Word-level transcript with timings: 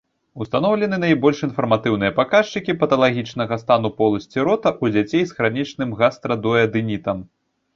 Устаноўлены 0.43 0.97
найбольш 1.01 1.41
інфарматыўныя 1.47 2.15
паказчыкі 2.19 2.75
паталагічнага 2.83 3.59
стану 3.65 3.93
поласці 4.01 4.37
рота 4.49 4.69
ў 4.83 4.97
дзяцей 4.97 5.23
з 5.33 5.41
хранічным 5.41 5.89
гастрадуадэнітам. 6.01 7.17